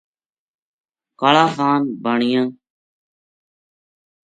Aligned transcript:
کالاخان 1.19 1.81
بانیا 2.03 2.43